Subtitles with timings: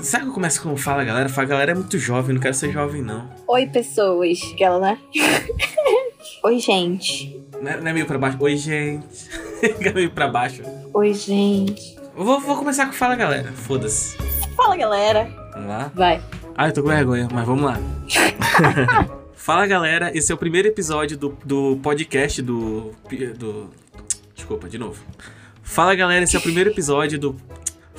[0.00, 1.28] Sabe que eu começo com fala galera?
[1.28, 3.28] Fala galera é muito jovem, não quero ser jovem não.
[3.46, 4.38] Oi, pessoas.
[4.52, 4.98] Aquela, né?
[6.44, 7.40] Oi, gente.
[7.60, 8.36] Não é, não é meio pra baixo?
[8.40, 9.28] Oi, gente.
[9.62, 10.62] é meio pra baixo.
[10.94, 11.98] Oi, gente.
[12.14, 14.16] Vou, vou começar com fala galera, foda-se.
[14.56, 15.28] Fala, galera.
[15.52, 15.90] Vamos lá?
[15.94, 16.22] Vai.
[16.56, 17.78] Ah, eu tô com vergonha, mas vamos lá.
[19.34, 22.92] Fala galera, esse é o primeiro episódio do, do podcast do,
[23.38, 23.70] do.
[24.34, 25.02] Desculpa, de novo.
[25.62, 27.36] Fala galera, esse é o primeiro episódio do.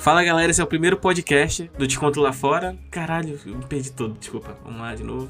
[0.00, 2.74] Fala galera, esse é o primeiro podcast do Te Conto Lá Fora.
[2.90, 4.56] Caralho, eu me perdi todo, desculpa.
[4.64, 5.28] Vamos lá de novo.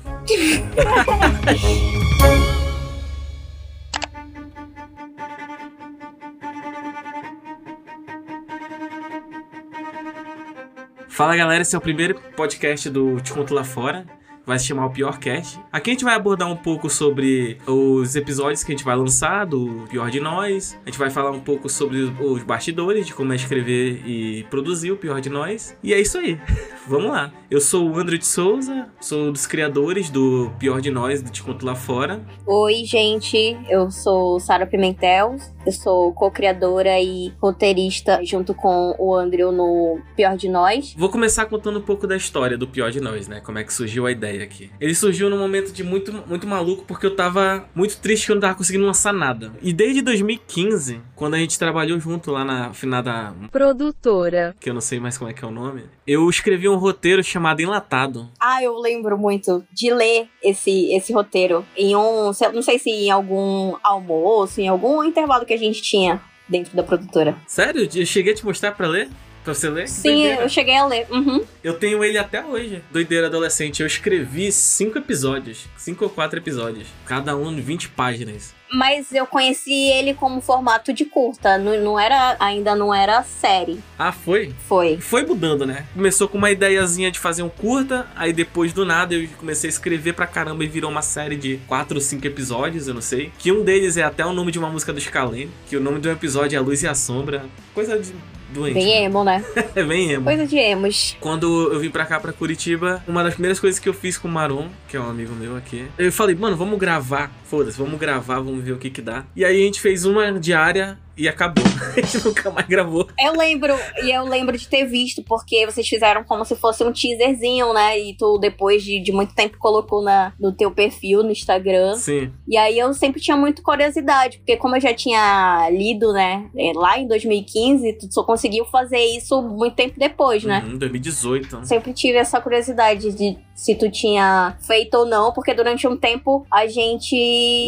[11.08, 14.06] Fala galera, esse é o primeiro podcast do Te Conto Lá Fora.
[14.44, 15.60] Vai se chamar o Pior Cast.
[15.70, 19.44] Aqui a gente vai abordar um pouco sobre os episódios que a gente vai lançar
[19.44, 20.78] do Pior de Nós.
[20.84, 24.90] A gente vai falar um pouco sobre os bastidores, de como é escrever e produzir
[24.92, 25.76] o Pior de Nós.
[25.82, 26.40] E é isso aí.
[26.90, 27.32] Vamos lá.
[27.48, 31.30] Eu sou o André de Souza, sou um dos criadores do Pior de Nós, do
[31.30, 32.20] Te Conto Lá Fora.
[32.44, 33.56] Oi, gente.
[33.68, 35.36] Eu sou Sara Pimentel.
[35.64, 40.92] Eu sou co-criadora e roteirista junto com o André no Pior de Nós.
[40.96, 43.40] Vou começar contando um pouco da história do Pior de Nós, né?
[43.40, 44.70] Como é que surgiu a ideia aqui.
[44.80, 48.36] Ele surgiu num momento de muito, muito maluco porque eu tava muito triste que eu
[48.36, 49.52] não tava conseguindo lançar nada.
[49.62, 54.56] E desde 2015, quando a gente trabalhou junto lá na finada Produtora.
[54.58, 57.22] que eu não sei mais como é que é o nome, eu escrevi um roteiro
[57.22, 58.28] chamado Enlatado.
[58.40, 62.32] Ah, eu lembro muito de ler esse, esse roteiro em um.
[62.52, 66.82] Não sei se em algum almoço, em algum intervalo que a gente tinha dentro da
[66.82, 67.36] produtora.
[67.46, 67.88] Sério?
[67.94, 69.08] Eu cheguei a te mostrar pra ler?
[69.44, 69.88] Pra você ler?
[69.88, 70.42] Sim, Doideira.
[70.42, 71.06] eu cheguei a ler.
[71.10, 71.42] Uhum.
[71.64, 72.82] Eu tenho ele até hoje.
[72.90, 73.80] Doideira adolescente.
[73.80, 75.66] Eu escrevi cinco episódios.
[75.78, 76.88] Cinco ou quatro episódios.
[77.06, 78.54] Cada um de 20 páginas.
[78.72, 81.58] Mas eu conheci ele como formato de curta.
[81.58, 82.36] Não, não era.
[82.38, 83.80] Ainda não era série.
[83.98, 84.54] Ah, foi?
[84.66, 84.98] Foi.
[84.98, 85.86] Foi mudando, né?
[85.94, 89.72] Começou com uma ideiazinha de fazer um curta, aí depois do nada eu comecei a
[89.72, 93.32] escrever pra caramba e virou uma série de quatro ou cinco episódios, eu não sei.
[93.38, 95.98] Que um deles é até o nome de uma música do Scalene, que o nome
[95.98, 97.44] do episódio é A Luz e a Sombra.
[97.74, 98.12] Coisa de
[98.52, 98.74] doente.
[98.74, 99.44] Bem emo, né?
[99.74, 100.24] É bem emo.
[100.24, 101.16] Coisa de emos.
[101.20, 104.28] Quando eu vim pra cá, pra Curitiba, uma das primeiras coisas que eu fiz com
[104.28, 107.30] o Maron, que é um amigo meu aqui, eu falei, mano, vamos gravar.
[107.50, 109.26] Foda-se, vamos gravar, vamos ver o que que dá.
[109.34, 111.64] E aí a gente fez uma diária e acabou.
[111.96, 113.08] a gente nunca mais gravou.
[113.18, 113.74] Eu lembro,
[114.04, 117.98] e eu lembro de ter visto, porque vocês fizeram como se fosse um teaserzinho, né?
[117.98, 121.96] E tu, depois de, de muito tempo, colocou na, no teu perfil no Instagram.
[121.96, 122.32] Sim.
[122.46, 126.72] E aí eu sempre tinha muito curiosidade, porque como eu já tinha lido, né, é,
[126.74, 130.64] lá em 2015, tu só conseguiu fazer isso muito tempo depois, né?
[130.64, 131.66] Uhum, 2018.
[131.66, 136.46] Sempre tive essa curiosidade de se tu tinha feito ou não, porque durante um tempo
[136.50, 137.14] a gente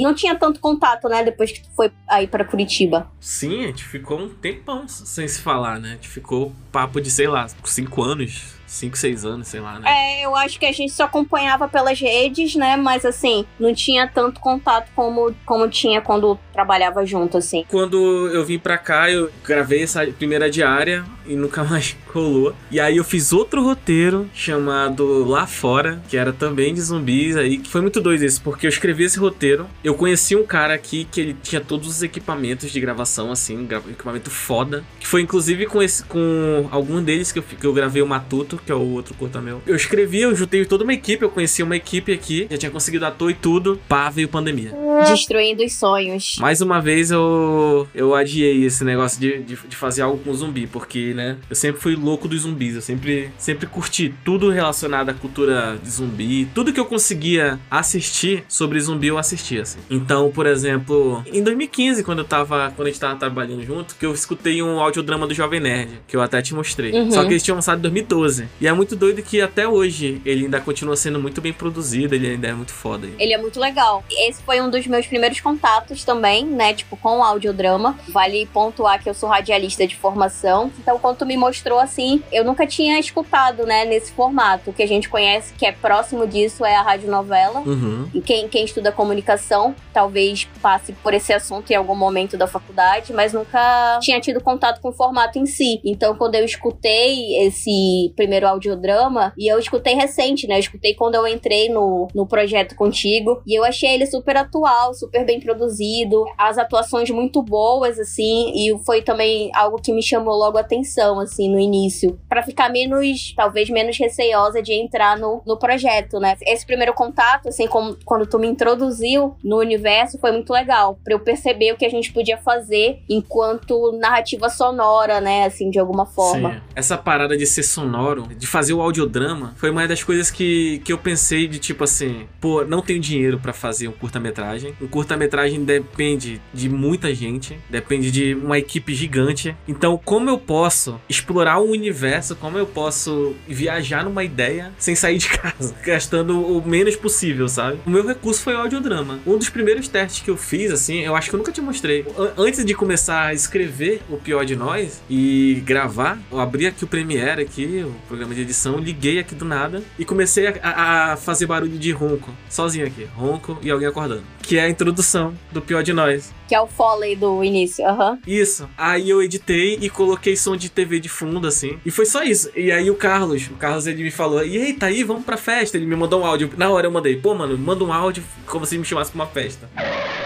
[0.02, 3.10] não tinha tanto contato, né, depois que tu foi aí pra Curitiba.
[3.20, 5.90] Sim, a gente ficou um tempão sem se falar, né?
[5.90, 9.88] A gente ficou papo de, sei lá, cinco anos, cinco, seis anos, sei lá, né?
[9.88, 14.06] É, eu acho que a gente só acompanhava pelas redes, né, mas assim, não tinha
[14.08, 17.64] tanto contato como, como tinha quando trabalhava junto, assim.
[17.68, 17.96] Quando
[18.28, 22.54] eu vim pra cá, eu gravei essa primeira diária e nunca mais rolou.
[22.70, 27.58] E aí eu fiz outro roteiro chamado Lá Fora, que era também de zumbis aí,
[27.58, 31.04] que foi muito doido isso, porque eu escrevi esse roteiro, eu conheci um cara aqui
[31.10, 35.66] que ele tinha todos os equipamentos de gravação, assim, gra- equipamento foda, que foi inclusive
[35.66, 38.92] com esse, com algum deles que eu, que eu gravei o Matuto, que é o
[38.92, 39.62] outro curta meu.
[39.66, 43.06] Eu escrevi, eu juntei toda uma equipe, eu conheci uma equipe aqui, já tinha conseguido
[43.06, 44.72] ator e tudo, pá, veio pandemia.
[45.08, 46.36] Destruindo os sonhos.
[46.38, 50.66] Mais uma vez eu, eu adiei esse negócio de, de, de fazer algo com zumbi,
[50.66, 55.14] porque, né, eu sempre fui louco dos zumbis, eu sempre, sempre curti tudo relacionado à
[55.14, 59.78] cultura de zumbi, tudo que eu conseguia assistir sobre zumbi eu assistia, assim.
[59.90, 64.06] Então, por exemplo, em 2015, quando eu tava, quando a gente tava trabalhando junto, que
[64.06, 66.92] eu escutei um audiodrama do Jovem Nerd, que eu até te mostrei.
[66.92, 67.10] Uhum.
[67.10, 68.48] Só que eles tinham lançado em 2012.
[68.60, 72.30] E é muito doido que até hoje ele ainda continua sendo muito bem produzido, ele
[72.30, 73.08] ainda é muito foda.
[73.18, 74.04] Ele é muito legal.
[74.10, 76.72] Esse foi um dos meus primeiros contatos também, né?
[76.74, 77.98] Tipo, com o audiodrama.
[78.08, 80.70] Vale pontuar que eu sou radialista de formação.
[80.78, 84.70] Então, quando tu me mostrou assim, eu nunca tinha escutado, né, nesse formato.
[84.70, 87.60] O que a gente conhece que é próximo disso é a radionovela.
[87.60, 88.08] Uhum.
[88.14, 93.12] E quem, quem estuda comunicação talvez passe por esse assunto em algum momento da faculdade,
[93.12, 95.80] mas nunca tinha tido contato com o formato em si.
[95.84, 100.56] Então, quando eu escutei esse primeiro audiodrama, e eu escutei recente, né?
[100.56, 104.94] Eu escutei quando eu entrei no, no projeto contigo, e eu achei ele super atual,
[104.94, 110.34] super bem produzido, as atuações muito boas, assim, e foi também algo que me chamou
[110.36, 115.42] logo a atenção, assim, no início, Pra ficar menos, talvez menos receosa de entrar no,
[115.46, 116.36] no projeto, né?
[116.42, 121.14] Esse primeiro contato, assim, como, quando tu me introduziu no universo, foi muito legal, pra
[121.14, 126.06] eu perceber o que a gente podia fazer enquanto narrativa sonora, né, assim, de alguma
[126.06, 126.54] forma.
[126.54, 126.60] Sim.
[126.74, 130.92] Essa parada de ser sonoro de fazer o audiodrama foi uma das coisas que, que
[130.92, 134.74] eu pensei de tipo assim, pô, não tenho dinheiro para fazer um curta-metragem.
[134.80, 139.56] Um curta-metragem depende de muita gente, depende de uma equipe gigante.
[139.66, 145.18] Então, como eu posso explorar o universo, como eu posso viajar numa ideia sem sair
[145.18, 147.78] de casa, gastando o menos possível, sabe?
[147.86, 149.20] O meu recurso foi o audiodrama.
[149.26, 152.04] Um dos primeiros testes que eu fiz, assim, eu acho que eu nunca te mostrei.
[152.36, 156.86] Antes de começar a escrever o pior de nós e gravar, eu abri aqui o
[156.86, 161.46] Premiere aqui, o programa de edição, liguei aqui do nada e comecei a, a fazer
[161.46, 164.22] barulho de ronco, sozinho aqui, ronco e alguém acordando.
[164.42, 166.30] Que é a introdução do pior de nós.
[166.46, 168.10] Que é o foley do início, aham.
[168.10, 168.18] Uhum.
[168.26, 168.68] Isso.
[168.76, 171.78] Aí eu editei e coloquei som de TV de fundo, assim.
[171.86, 172.50] E foi só isso.
[172.54, 175.38] E aí o Carlos, o Carlos ele me falou: E aí, tá aí, vamos pra
[175.38, 175.78] festa.
[175.78, 176.50] Ele me mandou um áudio.
[176.58, 179.26] Na hora eu mandei, pô, mano, manda um áudio como se me chamasse pra uma
[179.26, 179.70] festa.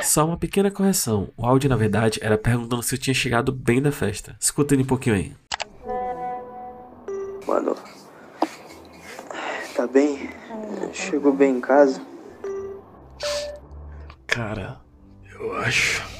[0.02, 1.28] Só uma pequena correção.
[1.36, 4.34] O áudio, na verdade, era perguntando se eu tinha chegado bem da festa.
[4.40, 5.32] Escuta ele um pouquinho aí.
[7.46, 7.76] Mano,
[9.76, 10.30] tá bem?
[10.92, 12.02] Chegou bem em casa?
[14.26, 14.80] Cara,
[15.32, 16.15] eu acho.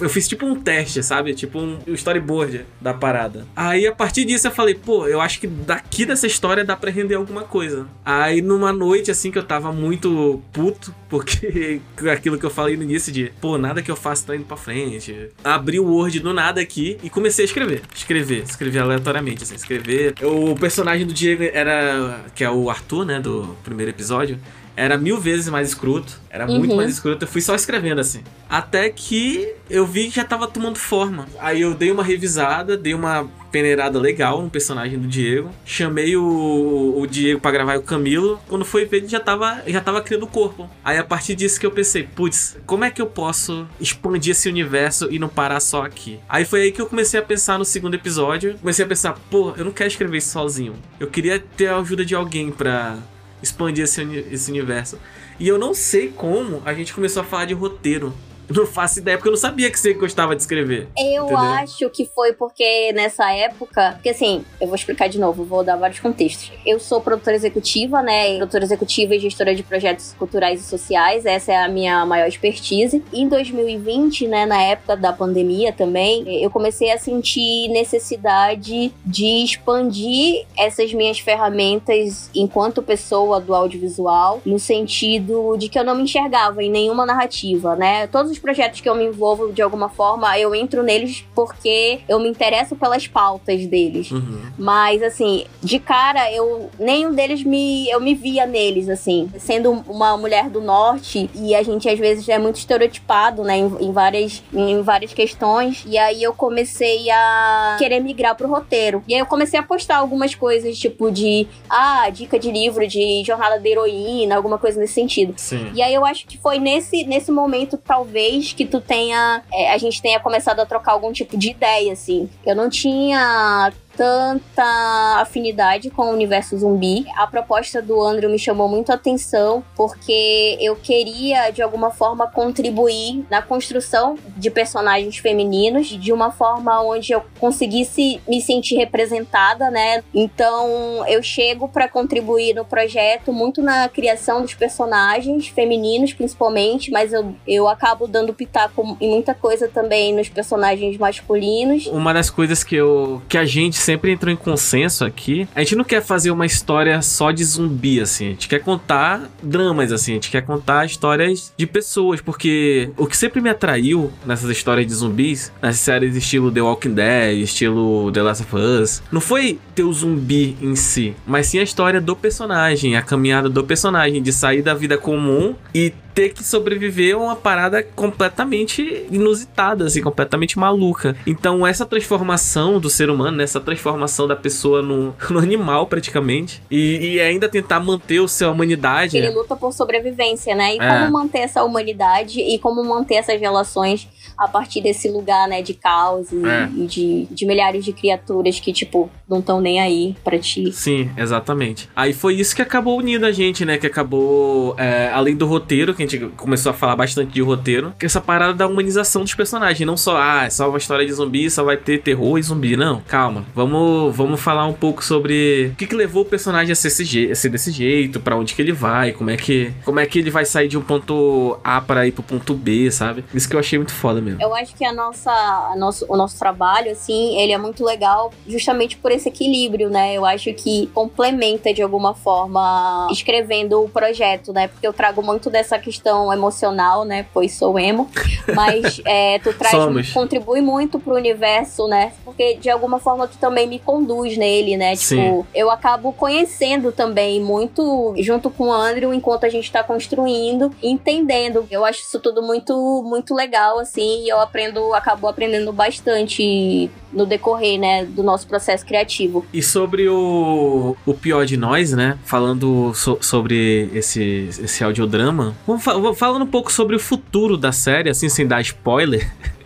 [0.00, 1.34] Eu fiz tipo um teste, sabe?
[1.34, 3.46] Tipo um storyboard da parada.
[3.56, 6.90] Aí a partir disso eu falei, pô, eu acho que daqui dessa história dá pra
[6.90, 7.86] render alguma coisa.
[8.04, 11.80] Aí numa noite assim que eu tava muito puto, porque
[12.12, 14.56] aquilo que eu falei no início de, pô, nada que eu faço tá indo pra
[14.56, 15.30] frente.
[15.42, 17.82] Abri o Word do nada aqui e comecei a escrever.
[17.94, 20.14] Escrever, escrever aleatoriamente, assim, escrever.
[20.22, 24.38] O personagem do Diego era, que é o Arthur, né, do primeiro episódio
[24.78, 26.20] era mil vezes mais escroto.
[26.30, 26.60] Era uhum.
[26.60, 27.24] muito mais escroto.
[27.24, 28.22] Eu fui só escrevendo assim.
[28.48, 31.26] Até que eu vi que já tava tomando forma.
[31.40, 35.50] Aí eu dei uma revisada, dei uma peneirada legal no personagem do Diego.
[35.64, 38.40] Chamei o, o Diego para gravar o Camilo.
[38.46, 40.70] Quando foi ver, ele já tava, já tava criando o corpo.
[40.84, 44.48] Aí a partir disso que eu pensei, putz, como é que eu posso expandir esse
[44.48, 46.20] universo e não parar só aqui?
[46.28, 48.56] Aí foi aí que eu comecei a pensar no segundo episódio.
[48.58, 50.76] Comecei a pensar, pô, eu não quero escrever isso sozinho.
[51.00, 52.96] Eu queria ter a ajuda de alguém pra
[53.42, 54.98] expandir esse, esse universo.
[55.38, 58.12] E eu não sei como a gente começou a falar de roteiro.
[58.48, 60.88] Não faço ideia, porque eu não sabia que você gostava de escrever.
[60.96, 61.38] Eu entendeu?
[61.38, 63.92] acho que foi porque nessa época.
[63.92, 66.50] Porque assim, eu vou explicar de novo, vou dar vários contextos.
[66.64, 68.36] Eu sou produtora executiva, né?
[68.36, 71.26] Produtora executiva e gestora de projetos culturais e sociais.
[71.26, 73.02] Essa é a minha maior expertise.
[73.12, 80.46] Em 2020, né, na época da pandemia também, eu comecei a sentir necessidade de expandir
[80.56, 86.62] essas minhas ferramentas enquanto pessoa do audiovisual, no sentido de que eu não me enxergava
[86.62, 88.06] em nenhuma narrativa, né?
[88.06, 92.00] Todos os os projetos que eu me envolvo de alguma forma, eu entro neles porque
[92.08, 94.10] eu me interesso pelas pautas deles.
[94.10, 94.40] Uhum.
[94.56, 97.88] Mas, assim, de cara, eu nenhum deles me.
[97.90, 99.28] Eu me via neles, assim.
[99.38, 103.66] Sendo uma mulher do norte, e a gente às vezes é muito estereotipado, né, em,
[103.80, 105.84] em várias, em várias questões.
[105.86, 109.02] E aí eu comecei a querer migrar pro roteiro.
[109.08, 111.46] E aí eu comecei a postar algumas coisas, tipo de.
[111.68, 115.34] Ah, dica de livro, de jornada da heroína, alguma coisa nesse sentido.
[115.36, 115.70] Sim.
[115.74, 119.42] E aí eu acho que foi nesse, nesse momento, talvez que tu tenha.
[119.52, 122.28] É, a gente tenha começado a trocar algum tipo de ideia, assim.
[122.44, 127.04] Eu não tinha tanta afinidade com o universo zumbi.
[127.16, 132.28] A proposta do Andrew me chamou muito a atenção porque eu queria de alguma forma
[132.28, 139.68] contribuir na construção de personagens femininos de uma forma onde eu conseguisse me sentir representada,
[139.68, 140.04] né?
[140.14, 147.12] Então eu chego para contribuir no projeto muito na criação dos personagens femininos, principalmente, mas
[147.12, 151.86] eu, eu acabo dando pitaco em muita coisa também nos personagens masculinos.
[151.88, 155.48] Uma das coisas que eu que a gente sempre entrou em consenso aqui.
[155.54, 158.26] A gente não quer fazer uma história só de zumbi, assim.
[158.26, 160.12] A gente quer contar dramas, assim.
[160.12, 164.86] A gente quer contar histórias de pessoas, porque o que sempre me atraiu nessas histórias
[164.86, 169.58] de zumbis, nessas séries estilo The Walking Dead, estilo The Last of Us, não foi
[169.74, 174.22] ter o zumbi em si, mas sim a história do personagem, a caminhada do personagem,
[174.22, 180.02] de sair da vida comum e ter que sobreviver a uma parada completamente inusitada, assim,
[180.02, 181.14] completamente maluca.
[181.24, 183.77] Então, essa transformação do ser humano, né, essa transformação
[184.26, 189.16] da pessoa no, no animal, praticamente, e, e, ainda tentar manter o seu humanidade.
[189.16, 190.74] Ele luta por sobrevivência, né?
[190.74, 190.88] E é.
[190.88, 195.74] como manter essa humanidade e como manter essas relações a partir desse lugar, né, de
[195.74, 196.68] caos e, é.
[196.76, 200.72] e de, de milhares de criaturas que, tipo, não estão nem aí pra ti.
[200.72, 201.88] Sim, exatamente.
[201.94, 203.76] Aí foi isso que acabou unindo a gente, né?
[203.78, 207.92] Que acabou, é, além do roteiro, que a gente começou a falar bastante de roteiro,
[207.98, 209.86] que essa parada da humanização dos personagens.
[209.86, 212.76] Não só, ah, é só uma história de zumbi, só vai ter terror e zumbi.
[212.76, 213.44] Não, calma.
[213.54, 216.88] Vamos, vamos falar um pouco sobre o que, que levou o personagem a ser,
[217.30, 220.18] a ser desse jeito, para onde que ele vai, como é que, como é que
[220.18, 223.24] ele vai sair de um ponto A para ir pro ponto B, sabe?
[223.34, 224.42] Isso que eu achei muito foda foda mesmo.
[224.42, 228.32] Eu acho que a nossa, a nosso, o nosso trabalho, assim, ele é muito legal
[228.46, 230.14] justamente por esse equilíbrio, né?
[230.14, 234.68] Eu acho que complementa de alguma forma escrevendo o projeto, né?
[234.68, 237.26] Porque eu trago muito dessa questão emocional, né?
[237.32, 238.08] Pois sou emo.
[238.54, 240.12] Mas é, tu traz, Somos.
[240.12, 242.12] contribui muito pro universo, né?
[242.24, 244.96] Porque de alguma forma tu também me conduz nele, né?
[244.96, 245.44] Tipo, Sim.
[245.54, 251.66] eu acabo conhecendo também muito junto com o Andrew enquanto a gente tá construindo, entendendo.
[251.70, 257.24] Eu acho isso tudo muito muito legal assim, e eu aprendo, acabo aprendendo bastante no
[257.24, 259.44] decorrer, né, do nosso processo criativo.
[259.52, 262.18] E sobre o, o pior de nós, né?
[262.24, 265.82] Falando so- sobre esse, esse audiodrama, vamos
[266.18, 269.30] falando um pouco sobre o futuro da série, assim, sem dar spoiler.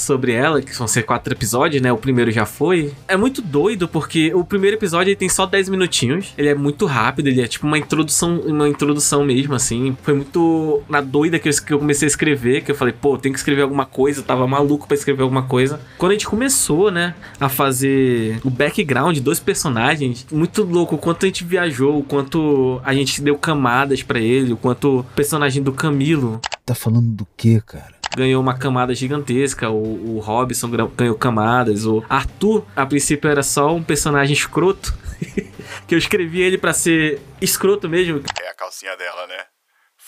[0.00, 1.92] Sobre ela, que vão ser quatro episódios, né?
[1.92, 2.92] O primeiro já foi.
[3.06, 6.32] É muito doido, porque o primeiro episódio ele tem só 10 minutinhos.
[6.36, 9.96] Ele é muito rápido, ele é tipo uma introdução, uma introdução mesmo, assim.
[10.02, 13.18] Foi muito na doida que eu, que eu comecei a escrever, que eu falei, pô,
[13.18, 14.20] tem que escrever alguma coisa.
[14.20, 15.80] Eu tava maluco pra escrever alguma coisa.
[15.98, 21.24] Quando a gente começou, né, a fazer o background dos personagens, muito louco o quanto
[21.24, 25.62] a gente viajou, o quanto a gente deu camadas pra ele, o quanto o personagem
[25.62, 26.40] do Camilo
[26.70, 27.99] Tá falando do que, cara?
[28.16, 33.74] Ganhou uma camada gigantesca, o, o Robson ganhou camadas, o Arthur, a princípio, era só
[33.74, 34.94] um personagem escroto.
[35.86, 38.22] que eu escrevi ele pra ser escroto mesmo.
[38.40, 39.44] É a calcinha dela, né?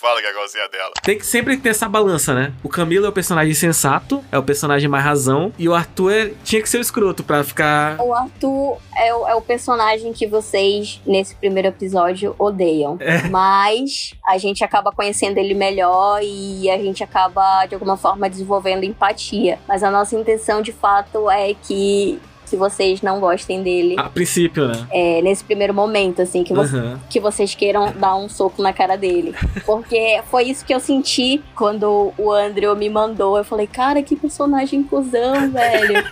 [0.02, 0.90] Fala que é a calcinha dela.
[1.00, 2.52] Tem que sempre ter essa balança, né?
[2.60, 6.32] O Camilo é o personagem sensato, é o personagem mais razão, e o Arthur é-
[6.42, 8.00] tinha que ser o escroto pra ficar.
[8.00, 12.98] O Arthur é o, é o personagem que vocês, nesse primeiro episódio, odeiam.
[13.30, 18.82] Mas a gente acaba conhecendo ele melhor e a gente acaba, de alguma forma, desenvolvendo
[18.82, 19.60] empatia.
[19.68, 22.20] Mas a nossa intenção, de fato, é que.
[22.52, 24.86] Se vocês não gostem dele, A princípio, né?
[24.90, 27.00] é, nesse primeiro momento, assim, que, vo- Aham.
[27.08, 29.34] que vocês queiram dar um soco na cara dele.
[29.64, 33.38] Porque foi isso que eu senti quando o Andrew me mandou.
[33.38, 36.04] Eu falei, cara, que personagem cuzão, velho.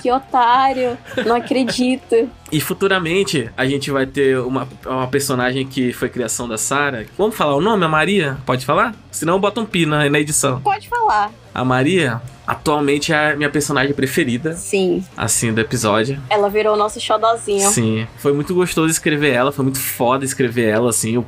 [0.00, 0.96] Que otário.
[1.26, 2.28] Não acredito.
[2.52, 7.04] E futuramente a gente vai ter uma, uma personagem que foi criação da Sarah.
[7.18, 7.84] Vamos falar o nome?
[7.84, 8.36] A Maria?
[8.46, 8.94] Pode falar?
[9.10, 10.60] Senão bota um pi na, na edição.
[10.60, 11.32] Pode falar.
[11.52, 15.04] A Maria, atualmente, é a minha personagem preferida, Sim.
[15.16, 16.20] assim, do episódio.
[16.28, 17.70] Ela virou nosso xodozinho.
[17.70, 21.16] Sim, foi muito gostoso escrever ela, foi muito foda escrever ela, assim.
[21.16, 21.26] O,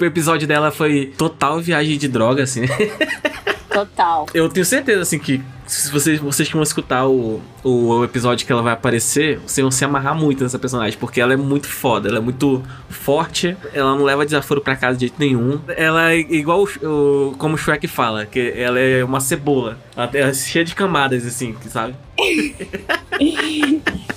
[0.00, 2.62] o episódio dela foi total viagem de droga, assim.
[3.74, 4.26] Total.
[4.32, 5.42] Eu tenho certeza, assim, que
[5.82, 9.70] se vocês, vocês que vão escutar o, o episódio que ela vai aparecer, vocês vão
[9.70, 13.94] se amarrar muito nessa personagem, porque ela é muito foda, ela é muito forte, ela
[13.96, 15.60] não leva desaforo pra casa de jeito nenhum.
[15.76, 19.78] Ela é igual o, o- como o Shrek fala, que ela é uma cebola.
[19.96, 21.94] Ela é cheia de camadas, assim, sabe?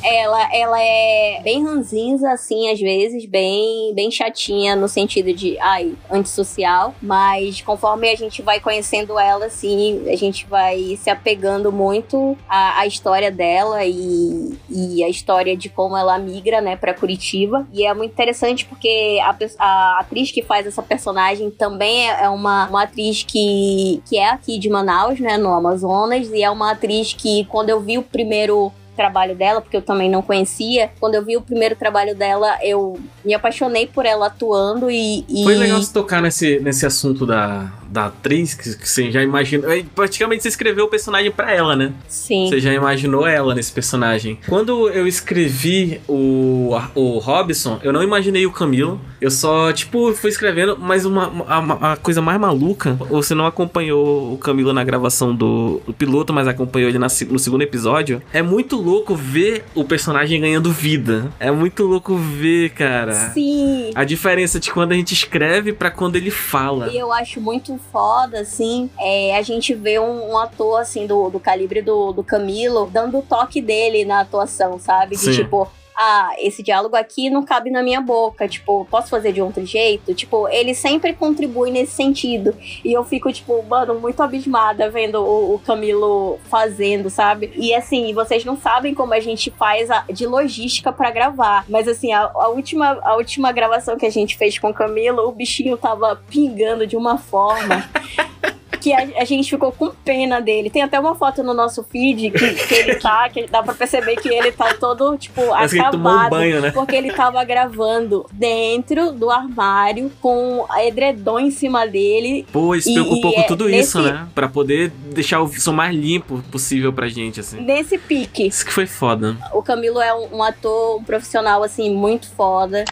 [0.04, 5.94] Ela, ela é bem ranzinza, assim, às vezes, bem, bem chatinha no sentido de, ai,
[6.10, 6.96] antissocial.
[7.02, 12.82] Mas conforme a gente vai conhecendo ela, assim, a gente vai se apegando muito à,
[12.82, 17.66] à história dela e, e a história de como ela migra, né, pra Curitiba.
[17.74, 22.30] E é muito interessante porque a, a atriz que faz essa personagem também é é
[22.30, 26.30] uma, uma atriz que, que é aqui de Manaus, né, no Amazonas.
[26.30, 30.10] E é uma atriz que, quando eu vi o primeiro trabalho dela, porque eu também
[30.10, 30.90] não conhecia.
[31.00, 35.24] Quando eu vi o primeiro trabalho dela, eu me apaixonei por ela atuando e.
[35.30, 39.22] e- Foi legal você tocar nesse, nesse assunto da, da atriz, que, que você já
[39.24, 39.72] imaginou.
[39.72, 41.94] é, Praticamente você escreveu o personagem pra ela, né?
[42.08, 42.48] Sim.
[42.50, 44.38] Você já imaginou ela nesse personagem.
[44.48, 49.00] Quando eu escrevi o, o Robson, eu não imaginei o Camilo.
[49.20, 54.34] Eu só, tipo, fui escrevendo, mas uma, uma- a, coisa mais maluca, você não acompanhou
[54.34, 58.22] o Camilo na gravação do, do piloto, mas acompanhou ele na no segundo episódio.
[58.32, 61.32] É muito louco ver o personagem ganhando vida.
[61.40, 63.14] É muito louco ver, cara.
[63.34, 63.92] Sim.
[63.96, 66.90] A diferença de quando a gente escreve pra quando ele fala.
[66.90, 71.30] E eu acho muito foda, assim, é, a gente vê um, um ator, assim, do,
[71.30, 75.16] do calibre do, do Camilo, dando o toque dele na atuação, sabe?
[75.16, 75.32] De Sim.
[75.32, 79.66] tipo, ah, esse diálogo aqui não cabe na minha boca, tipo, posso fazer de outro
[79.66, 80.14] jeito?
[80.14, 82.56] Tipo, ele sempre contribui nesse sentido.
[82.86, 87.52] E eu fico, tipo, mano, muito abismada vendo o, o Camilo fazendo, sabe?
[87.56, 91.66] E assim, vocês não sabem como a gente faz a, de logística pra gravar.
[91.68, 95.28] Mas assim, a, a última, a última gravação que a gente fez com o Camilo,
[95.28, 97.90] o bichinho tava pingando de uma forma.
[98.88, 100.70] Que a, a gente ficou com pena dele.
[100.70, 104.16] Tem até uma foto no nosso feed que, que ele tá, que dá pra perceber
[104.16, 106.30] que ele tá todo, tipo, Parece tomou um acabado.
[106.30, 106.72] banho, né?
[106.72, 112.48] Porque ele tava gravando dentro do armário, com a edredom em cima dele.
[112.52, 114.28] Pô, ele se preocupou e com é tudo isso, nesse- né?
[114.34, 117.60] Pra poder deixar o som mais limpo possível pra gente, assim.
[117.60, 118.48] Nesse pique.
[118.48, 119.36] Isso que foi foda.
[119.54, 122.86] O Camilo é um, um ator, um profissional, assim, muito foda.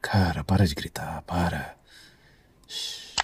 [0.00, 1.74] Cara, para de gritar, para.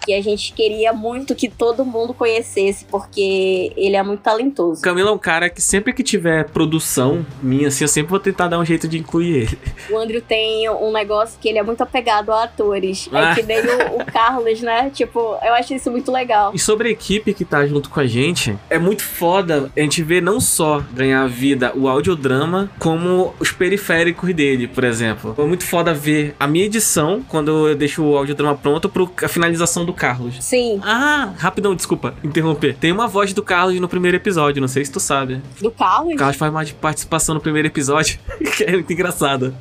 [0.00, 4.82] Que a gente queria muito que todo mundo conhecesse, porque ele é muito talentoso.
[4.82, 8.48] Camilo é um cara que sempre que tiver produção minha, assim, eu sempre vou tentar
[8.48, 9.58] dar um jeito de incluir ele.
[9.90, 13.08] O Andrew tem um negócio que ele é muito apegado a atores.
[13.12, 13.32] Ah.
[13.32, 14.90] É que nem o, o Carlos, né?
[14.90, 16.52] Tipo, eu acho isso muito legal.
[16.54, 20.02] E sobre a equipe que tá junto com a gente, é muito foda a gente
[20.02, 25.34] ver não só ganhar vida o audiodrama, como os periféricos dele, por exemplo.
[25.38, 29.28] É muito foda ver a minha edição, quando eu deixo o audiodrama pronto, pro a
[29.28, 30.36] finalização do Carlos.
[30.44, 32.76] Sim, Ah, rapidão, desculpa interromper.
[32.76, 35.40] Tem uma voz do Carlos no primeiro episódio, não sei se tu sabe.
[35.60, 36.14] do Carlos.
[36.14, 38.18] O Carlos faz mais de participação no primeiro episódio,
[38.56, 39.54] que é muito engraçado.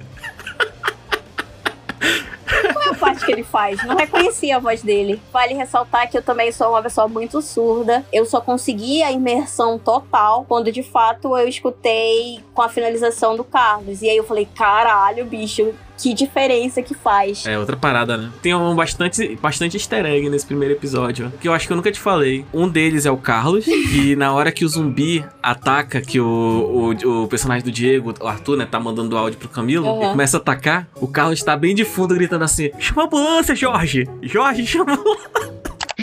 [2.73, 3.83] Qual é a parte que ele faz?
[3.85, 5.21] Não reconheci a voz dele.
[5.31, 8.03] Vale ressaltar que eu também sou uma pessoa muito surda.
[8.11, 13.43] Eu só consegui a imersão total quando de fato eu escutei com a finalização do
[13.43, 14.01] Carlos.
[14.01, 17.45] E aí eu falei, caralho, bicho, que diferença que faz.
[17.45, 18.29] É outra parada, né?
[18.41, 21.91] Tem um bastante, bastante easter egg nesse primeiro episódio, que eu acho que eu nunca
[21.91, 22.45] te falei.
[22.53, 27.23] Um deles é o Carlos, e na hora que o zumbi ataca, que o, o,
[27.23, 30.03] o personagem do Diego, o Arthur, né, tá mandando áudio pro Camilo, Uhum.
[30.03, 33.55] e começa a atacar, o Carlos tá bem de fundo gritando assim: chama a ambulância,
[33.55, 34.07] Jorge!
[34.21, 35.58] Jorge, chama a ambulância!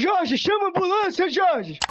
[0.06, 1.80] Jorge, chama a ambulância, Jorge!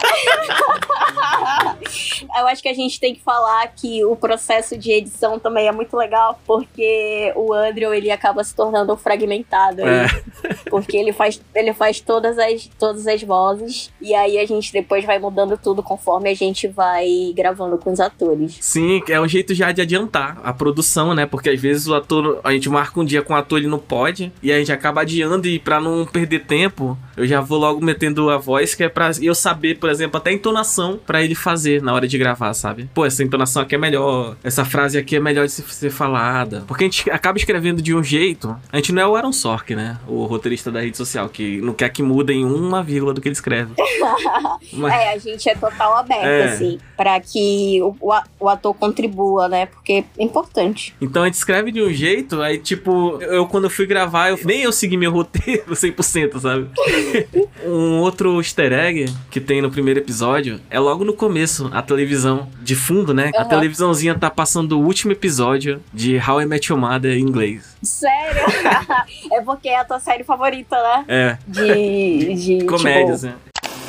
[2.38, 5.72] Eu acho que a gente tem que falar que o processo de edição também é
[5.72, 9.84] muito legal, porque o Andrew ele acaba se tornando fragmentado.
[9.84, 9.88] aí.
[9.88, 10.06] É.
[10.70, 15.04] Porque ele faz, ele faz todas, as, todas as vozes, e aí a gente depois
[15.04, 18.58] vai mudando tudo conforme a gente vai gravando com os atores.
[18.60, 21.24] Sim, é um jeito já de adiantar a produção, né?
[21.24, 23.78] Porque às vezes o ator, a gente marca um dia com o ator, ele não
[23.78, 27.84] pode, e a gente acaba adiando, e pra não perder tempo, eu já vou logo
[27.84, 31.34] metendo a voz, que é pra eu saber, por exemplo, até a entonação pra ele
[31.34, 32.88] fazer na hora de gravar, sabe?
[32.94, 36.64] Pô, essa entonação aqui é melhor, essa frase aqui é melhor de se- ser falada.
[36.66, 39.74] Porque a gente acaba escrevendo de um jeito, a gente não é o Aaron Sork,
[39.74, 39.98] né?
[40.06, 43.28] O roteirista da rede social, que não quer que muda em uma vírgula do que
[43.28, 43.72] ele escreve.
[44.72, 46.44] Mas- É, a gente é total aberto, É.
[46.44, 47.94] assim, pra que o,
[48.40, 49.66] o ator contribua, né?
[49.66, 50.94] Porque é importante.
[51.00, 54.62] Então a gente escreve de um jeito, aí tipo, eu quando fui gravar, eu, nem
[54.62, 56.68] eu segui meu roteiro 100%, sabe?
[57.64, 62.48] um outro easter egg que tem no primeiro episódio é logo no começo, a televisão
[62.62, 63.30] de fundo, né?
[63.34, 63.48] A Aham.
[63.48, 67.76] televisãozinha tá passando o último episódio de How I Met Your Mother em inglês.
[67.82, 68.42] Sério?
[69.32, 71.04] é porque é a tua série favorita, né?
[71.08, 73.38] É, De, de comédias, tipo, né?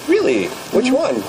[0.08, 0.50] Really?
[0.74, 1.22] Which one?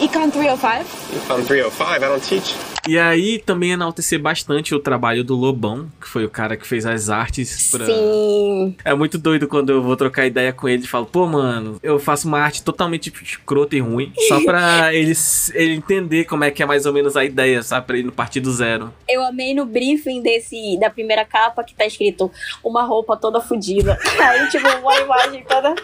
[0.00, 0.84] Econ 305?
[1.30, 1.84] I'm 305.
[1.84, 2.56] I don't teach.
[2.88, 6.84] E aí também enaltecer bastante o trabalho do Lobão, que foi o cara que fez
[6.84, 7.86] as artes pra...
[7.86, 8.76] Sim.
[8.84, 11.98] É muito doido quando eu vou trocar ideia com ele e falo, pô, mano, eu
[11.98, 15.12] faço uma arte totalmente escrota e ruim, só pra ele,
[15.54, 17.86] ele entender como é que é mais ou menos a ideia, sabe?
[17.86, 18.92] Pra ele partir do zero.
[19.08, 22.30] Eu amei no briefing desse, da primeira capa que tá escrito
[22.62, 23.98] uma roupa toda fodida.
[24.18, 25.74] Aí, tipo, uma imagem toda.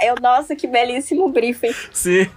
[0.00, 1.74] Eu, nossa, que belíssimo briefing.
[1.92, 2.28] Sim.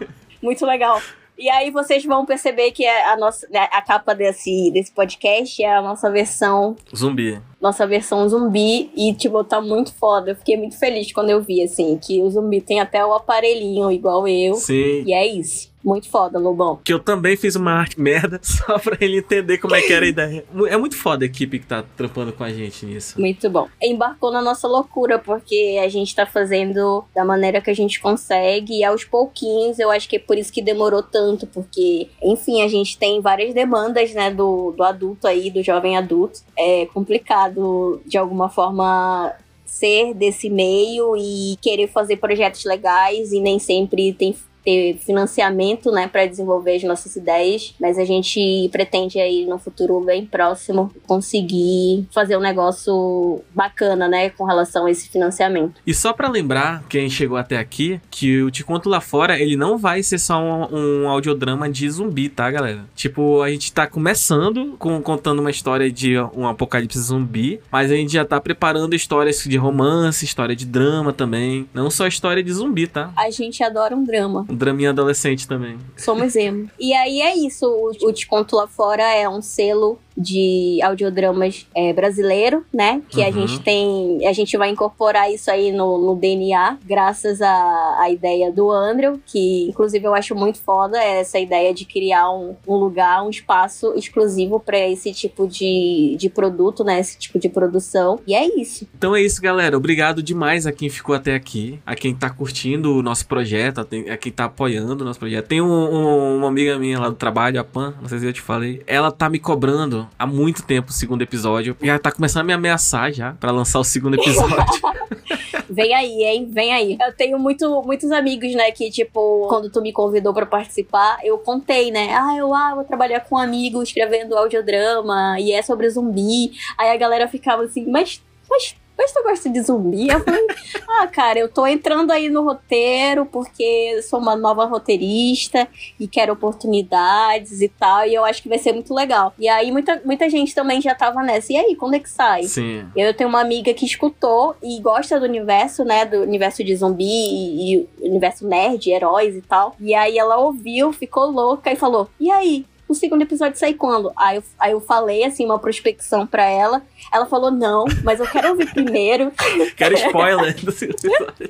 [0.42, 1.02] Muito legal.
[1.38, 5.76] E aí vocês vão perceber que a nossa né, a capa desse, desse podcast é
[5.76, 7.42] a nossa versão Zumbi.
[7.62, 10.32] nossa versão zumbi e tipo tá muito foda.
[10.32, 13.92] Eu fiquei muito feliz quando eu vi assim que o zumbi tem até o aparelhinho
[13.92, 14.56] igual eu.
[14.56, 15.04] Sim.
[15.06, 15.75] E é isso.
[15.86, 16.80] Muito foda, Lobão.
[16.84, 20.04] Que eu também fiz uma arte merda só pra ele entender como é que era
[20.04, 20.44] a ideia.
[20.68, 23.22] É muito foda a equipe que tá trampando com a gente nisso.
[23.22, 23.68] Muito bom.
[23.80, 28.80] Embarcou na nossa loucura, porque a gente tá fazendo da maneira que a gente consegue
[28.80, 29.78] e aos pouquinhos.
[29.78, 33.54] Eu acho que é por isso que demorou tanto, porque, enfim, a gente tem várias
[33.54, 36.40] demandas, né, do, do adulto aí, do jovem adulto.
[36.58, 43.60] É complicado, de alguma forma, ser desse meio e querer fazer projetos legais e nem
[43.60, 49.46] sempre tem ter financiamento, né, para desenvolver as nossas ideias, mas a gente pretende aí
[49.46, 55.76] no futuro bem próximo conseguir fazer um negócio bacana, né, com relação a esse financiamento.
[55.86, 59.56] E só pra lembrar, quem chegou até aqui, que o Te Conto Lá Fora, ele
[59.56, 62.86] não vai ser só um, um audiodrama de zumbi, tá, galera?
[62.96, 67.96] Tipo, a gente tá começando com, contando uma história de um apocalipse zumbi, mas a
[67.96, 71.70] gente já tá preparando histórias de romance, história de drama também.
[71.74, 73.12] Não só história de zumbi, tá?
[73.16, 74.46] A gente adora um drama.
[74.56, 75.78] Um draminha adolescente também.
[75.98, 76.70] Somos emo.
[76.80, 77.66] e aí é isso.
[77.68, 83.02] O, o Te Conto Lá Fora é um selo de audiodramas é, brasileiro, né?
[83.10, 83.34] Que a Uhum.
[83.34, 84.28] gente tem.
[84.28, 89.20] A gente vai incorporar isso aí no, no DNA, graças à, à ideia do Andrew,
[89.26, 93.94] que inclusive eu acho muito foda essa ideia de criar um, um lugar, um espaço
[93.96, 97.00] exclusivo para esse tipo de, de produto, né?
[97.00, 98.20] Esse tipo de produção.
[98.26, 98.88] E é isso.
[98.98, 99.76] Então é isso, galera.
[99.78, 104.14] Obrigado demais a quem ficou até aqui, a quem tá curtindo o nosso projeto, a,
[104.14, 105.48] a quem tá apoiando o nosso projeto.
[105.48, 108.34] Tem um- um- uma amiga minha lá do trabalho, a Pan, não sei se eu
[108.34, 111.76] te falei, ela tá me cobrando esperando há muito tempo o segundo episódio.
[111.82, 114.56] Já tá começando a me ameaçar já pra lançar o segundo episódio.
[115.70, 116.50] Vem aí, hein?
[116.52, 116.98] Vem aí.
[117.02, 121.38] Eu tenho muito, muitos amigos, né, que, tipo, quando tu me convidou pra participar, eu
[121.40, 122.14] contei, né?
[122.14, 126.52] Ah, eu ah, vou trabalhar com um amigo escrevendo audiodrama e é sobre zumbi.
[126.78, 130.08] Aí a galera ficava assim, mas, mas mas tu gosta de zumbi?
[130.08, 130.46] Eu falei,
[131.00, 135.68] ah, cara, eu tô entrando aí no roteiro porque sou uma nova roteirista
[136.00, 139.34] e quero oportunidades e tal, e eu acho que vai ser muito legal.
[139.38, 141.54] E aí muita, muita gente também já tava nessa.
[141.54, 142.44] E aí, quando é que sai?
[142.44, 142.86] Sim.
[142.96, 146.06] Eu tenho uma amiga que escutou e gosta do universo, né?
[146.06, 149.76] Do universo de zumbi e, e universo nerd, heróis e tal.
[149.80, 152.66] E aí ela ouviu, ficou louca e falou: E aí?
[152.88, 154.12] O segundo episódio sai quando?
[154.16, 156.84] Aí eu, aí eu falei, assim, uma prospecção pra ela.
[157.12, 159.32] Ela falou, não, mas eu quero ouvir primeiro.
[159.76, 161.50] Quero spoiler do segundo episódio.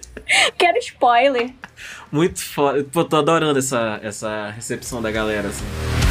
[0.58, 1.54] quero spoiler.
[2.12, 2.84] Muito foda.
[2.92, 6.05] Pô, tô adorando essa, essa recepção da galera, assim.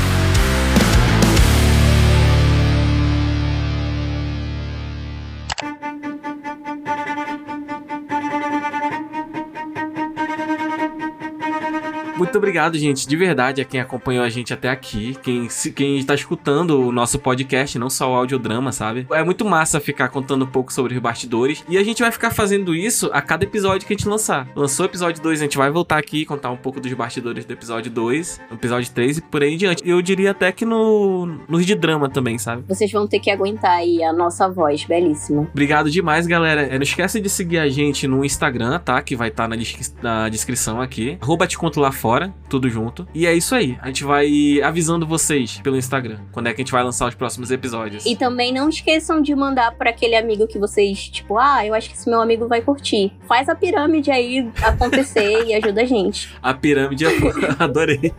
[12.34, 15.98] Muito obrigado, gente, de verdade, a quem acompanhou a gente até aqui, quem, se- quem
[15.98, 19.06] está escutando o nosso podcast, não só o audiodrama, sabe?
[19.12, 21.64] É muito massa ficar contando um pouco sobre os bastidores.
[21.68, 24.48] E a gente vai ficar fazendo isso a cada episódio que a gente lançar.
[24.56, 27.44] Lançou o episódio 2, a gente vai voltar aqui e contar um pouco dos bastidores
[27.44, 29.88] do episódio 2, no episódio 3 e por aí em diante.
[29.88, 32.64] Eu diria até que no, nos de drama também, sabe?
[32.66, 35.42] Vocês vão ter que aguentar aí a nossa voz, belíssima.
[35.52, 36.62] Obrigado demais, galera.
[36.62, 39.00] É, Não esquece de seguir a gente no Instagram, tá?
[39.00, 41.16] Que vai estar na, descri- na descrição aqui.
[41.20, 43.06] Arroba te conto lá fora, tudo junto.
[43.14, 43.78] E é isso aí.
[43.80, 47.14] A gente vai avisando vocês pelo Instagram quando é que a gente vai lançar os
[47.14, 48.04] próximos episódios.
[48.06, 51.88] E também não esqueçam de mandar para aquele amigo que vocês, tipo, ah, eu acho
[51.88, 53.12] que esse meu amigo vai curtir.
[53.26, 56.34] Faz a pirâmide aí acontecer e ajuda a gente.
[56.42, 57.06] A pirâmide,
[57.58, 58.12] adorei.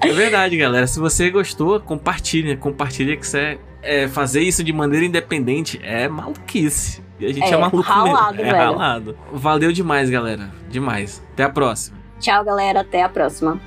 [0.00, 0.86] É verdade, galera.
[0.86, 2.56] Se você gostou, compartilha.
[2.56, 7.02] Compartilha que você é, fazer isso de maneira independente é maluquice.
[7.26, 8.50] A gente é, É, maluco ralado, mesmo.
[8.50, 8.72] É velho.
[8.72, 9.16] ralado.
[9.32, 10.50] Valeu demais, galera.
[10.68, 11.22] Demais.
[11.32, 11.96] Até a próxima.
[12.20, 12.80] Tchau, galera.
[12.80, 13.60] Até a próxima.